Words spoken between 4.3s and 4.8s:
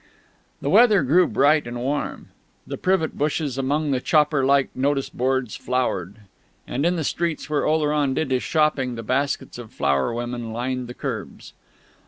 like